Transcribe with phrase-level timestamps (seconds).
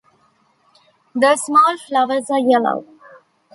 [1.13, 2.87] The small flowers are yellow.